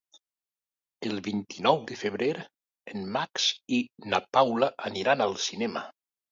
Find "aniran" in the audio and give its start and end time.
4.93-5.27